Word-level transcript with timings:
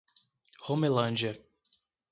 Romelândia 0.67 1.37